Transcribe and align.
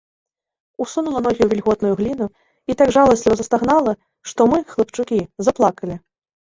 Усунула 0.85 1.19
ногі 1.25 1.37
ў 1.43 1.49
вільготную 1.51 1.91
гліну 1.99 2.27
і 2.71 2.77
так 2.81 2.89
жаласліва 2.97 3.35
застагнала, 3.43 3.91
што 4.33 4.51
мы, 4.55 4.65
хлапчукі, 4.75 5.25
заплакалі. 5.49 5.95